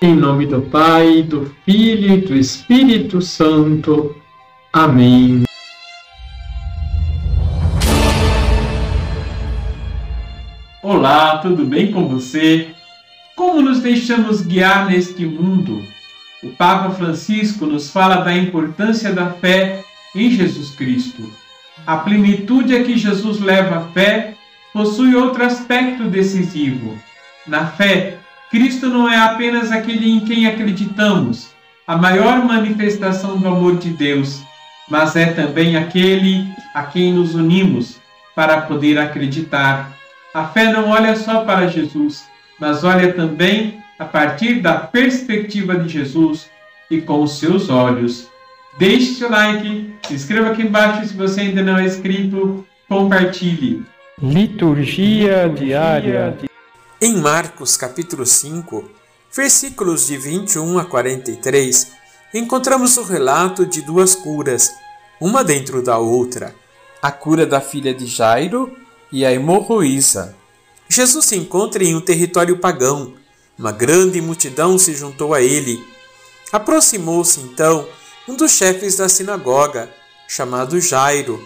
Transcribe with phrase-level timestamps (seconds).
[0.00, 4.14] Em nome do Pai, do Filho e do Espírito Santo.
[4.72, 5.42] Amém.
[10.80, 12.68] Olá, tudo bem com você?
[13.34, 15.82] Como nos deixamos guiar neste mundo?
[16.44, 19.82] O Papa Francisco nos fala da importância da fé
[20.14, 21.28] em Jesus Cristo.
[21.84, 24.34] A plenitude a que Jesus leva a fé
[24.72, 26.96] possui outro aspecto decisivo.
[27.48, 28.18] Na fé,
[28.50, 31.50] Cristo não é apenas aquele em quem acreditamos,
[31.86, 34.42] a maior manifestação do amor de Deus,
[34.88, 37.98] mas é também aquele a quem nos unimos
[38.34, 39.92] para poder acreditar.
[40.32, 42.24] A fé não olha só para Jesus,
[42.58, 46.48] mas olha também a partir da perspectiva de Jesus
[46.90, 48.28] e com os seus olhos.
[48.78, 53.82] Deixe seu like, se inscreva aqui embaixo se você ainda não é inscrito, compartilhe.
[54.22, 56.47] Liturgia diária
[57.00, 58.90] em Marcos capítulo 5,
[59.32, 61.92] versículos de 21 a 43,
[62.34, 64.72] encontramos o relato de duas curas,
[65.20, 66.52] uma dentro da outra,
[67.00, 68.76] a cura da filha de Jairo
[69.12, 70.34] e a hemorroísa.
[70.88, 73.14] Jesus se encontra em um território pagão.
[73.56, 75.80] Uma grande multidão se juntou a ele.
[76.50, 77.86] Aproximou-se então
[78.26, 79.88] um dos chefes da sinagoga,
[80.26, 81.40] chamado Jairo.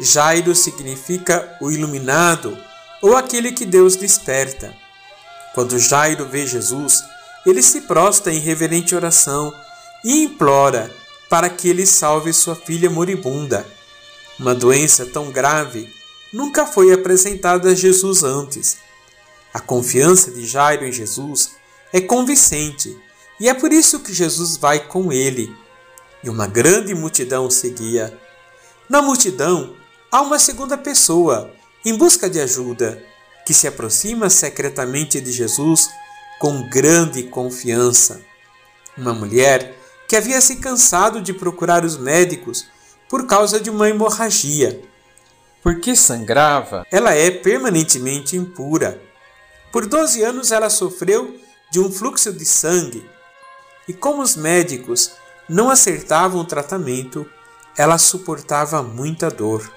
[0.00, 2.58] Jairo significa o iluminado
[3.02, 4.74] ou aquele que Deus desperta.
[5.54, 7.02] Quando Jairo vê Jesus,
[7.44, 9.52] ele se prostra em reverente oração
[10.04, 10.90] e implora
[11.28, 13.66] para que ele salve sua filha moribunda.
[14.38, 15.92] Uma doença tão grave
[16.32, 18.78] nunca foi apresentada a Jesus antes.
[19.52, 21.50] A confiança de Jairo em Jesus
[21.92, 22.96] é convincente
[23.38, 25.54] e é por isso que Jesus vai com ele.
[26.24, 28.16] E uma grande multidão seguia.
[28.88, 29.74] Na multidão
[30.10, 31.52] há uma segunda pessoa
[31.84, 33.02] em busca de ajuda,
[33.44, 35.90] que se aproxima secretamente de Jesus
[36.38, 38.20] com grande confiança.
[38.96, 39.74] Uma mulher
[40.08, 42.66] que havia se cansado de procurar os médicos
[43.08, 44.80] por causa de uma hemorragia.
[45.62, 49.00] Porque sangrava, ela é permanentemente impura.
[49.70, 51.36] Por 12 anos ela sofreu
[51.70, 53.08] de um fluxo de sangue
[53.88, 55.12] e, como os médicos
[55.48, 57.26] não acertavam o tratamento,
[57.76, 59.72] ela suportava muita dor.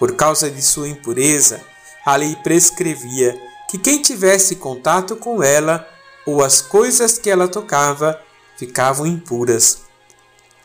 [0.00, 1.60] Por causa de sua impureza,
[2.06, 3.38] a lei prescrevia
[3.68, 5.86] que quem tivesse contato com ela
[6.24, 8.18] ou as coisas que ela tocava
[8.56, 9.82] ficavam impuras.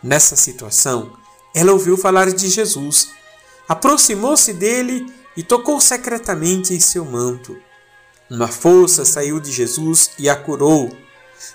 [0.01, 1.18] Nessa situação,
[1.53, 3.09] ela ouviu falar de Jesus,
[3.68, 7.57] aproximou-se dele e tocou secretamente em seu manto.
[8.29, 10.96] Uma força saiu de Jesus e a curou.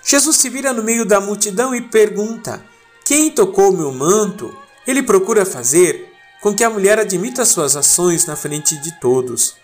[0.03, 2.63] Jesus se vira no meio da multidão e pergunta:
[3.03, 4.55] Quem tocou meu manto?
[4.85, 6.10] Ele procura fazer
[6.41, 9.55] com que a mulher admita suas ações na frente de todos.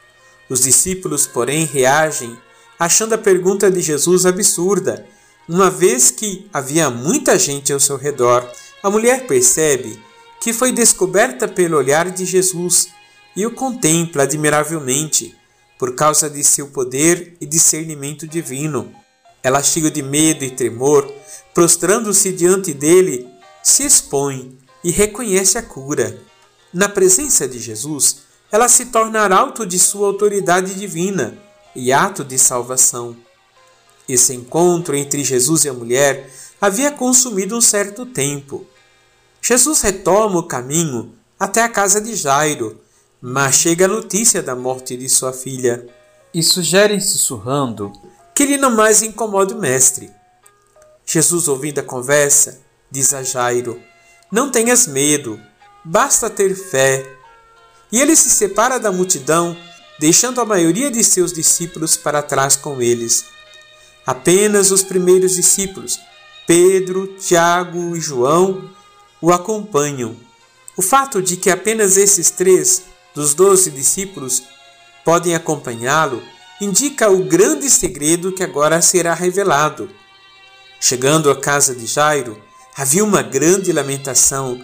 [0.48, 2.38] Os discípulos, porém, reagem,
[2.80, 5.06] achando a pergunta de Jesus absurda,
[5.50, 8.48] uma vez que havia muita gente ao seu redor.
[8.84, 10.00] A mulher percebe
[10.40, 12.90] que foi descoberta pelo olhar de Jesus
[13.36, 15.36] e o contempla admiravelmente
[15.80, 18.94] por causa de seu poder e discernimento divino.
[19.42, 21.12] Ela, cheia de medo e tremor,
[21.54, 23.28] prostrando-se diante dele,
[23.64, 26.27] se expõe e reconhece a cura.
[26.78, 28.18] Na presença de Jesus,
[28.52, 31.36] ela se torna arauto de sua autoridade divina
[31.76, 33.18] e ato de salvação.
[34.08, 36.30] Esse encontro entre Jesus e a mulher
[36.62, 38.64] havia consumido um certo tempo.
[39.42, 42.80] Jesus retoma o caminho até a casa de Jairo,
[43.20, 45.84] mas chega a notícia da morte de sua filha
[46.32, 47.92] e sugere sussurrando
[48.36, 50.12] que ele não mais incomode o mestre.
[51.08, 52.62] Jesus, ouvindo a conversa,
[52.92, 53.82] diz a Jairo:
[54.32, 55.42] Não tenhas medo,
[55.84, 57.18] basta ter fé.
[57.92, 59.58] E ele se separa da multidão,
[60.00, 63.26] deixando a maioria de seus discípulos para trás com eles.
[64.06, 66.00] Apenas os primeiros discípulos,
[66.46, 68.70] Pedro, Tiago e João,
[69.22, 70.16] o acompanham.
[70.76, 72.84] O fato de que apenas esses três
[73.14, 74.44] dos doze discípulos
[75.04, 76.22] podem acompanhá-lo
[76.62, 79.90] indica o grande segredo que agora será revelado.
[80.80, 82.42] Chegando à casa de Jairo,
[82.76, 84.62] havia uma grande lamentação,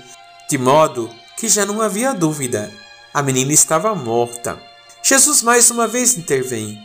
[0.50, 2.72] de modo que já não havia dúvida.
[3.14, 4.62] A menina estava morta.
[5.04, 6.80] Jesus mais uma vez intervém.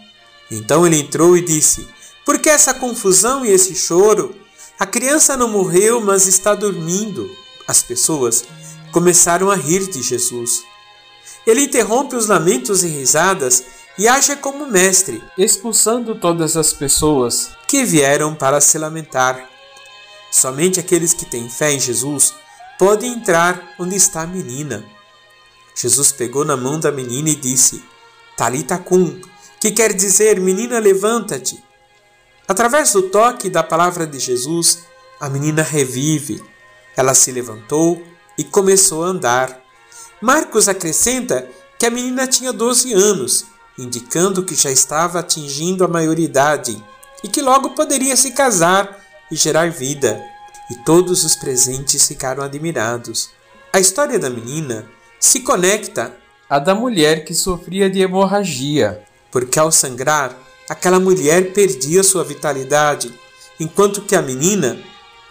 [0.51, 1.87] Então ele entrou e disse:
[2.25, 4.35] Por que essa confusão e esse choro?
[4.79, 7.31] A criança não morreu, mas está dormindo.
[7.67, 8.45] As pessoas
[8.93, 10.63] começaram a rir de Jesus.
[11.47, 13.65] Ele interrompe os lamentos e risadas
[13.99, 19.49] e age como mestre, expulsando todas as pessoas que vieram para se lamentar.
[20.31, 22.35] Somente aqueles que têm fé em Jesus
[22.79, 24.85] podem entrar onde está a menina.
[25.75, 27.83] Jesus pegou na mão da menina e disse:
[28.37, 29.21] Talita cum,
[29.61, 31.63] que quer dizer, menina, levanta-te.
[32.47, 34.81] Através do toque da palavra de Jesus,
[35.21, 36.43] a menina revive.
[36.97, 38.03] Ela se levantou
[38.37, 39.61] e começou a andar.
[40.21, 41.49] Marcos acrescenta
[41.79, 43.45] que a menina tinha 12 anos,
[43.79, 46.83] indicando que já estava atingindo a maioridade
[47.23, 48.99] e que logo poderia se casar
[49.31, 50.21] e gerar vida.
[50.71, 53.31] E todos os presentes ficaram admirados.
[53.73, 54.87] A história da menina
[55.19, 56.15] se conecta
[56.49, 60.37] à da mulher que sofria de hemorragia, porque ao sangrar,
[60.69, 63.13] aquela mulher perdia sua vitalidade,
[63.59, 64.79] enquanto que a menina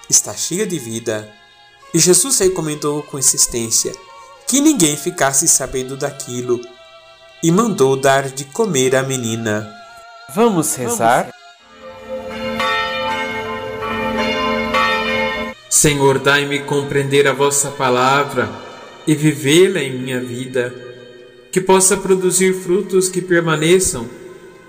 [0.09, 1.31] está cheia de vida.
[1.93, 3.93] E Jesus recomendou com insistência
[4.47, 6.61] que ninguém ficasse sabendo daquilo
[7.43, 9.71] e mandou dar de comer à menina.
[10.33, 11.31] Vamos rezar?
[15.77, 18.49] Senhor, dai-me compreender a vossa palavra
[19.05, 20.73] e vivê-la em minha vida,
[21.51, 24.09] que possa produzir frutos que permaneçam,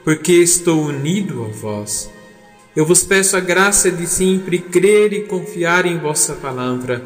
[0.04, 2.10] porque estou unido a vós.
[2.76, 7.02] Eu vos peço a graça de sempre crer e confiar em vossa palavra,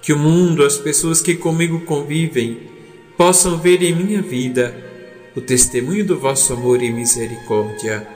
[0.00, 2.70] que o mundo, as pessoas que comigo convivem,
[3.16, 4.72] possam ver em minha vida
[5.34, 8.15] o testemunho do vosso amor e misericórdia.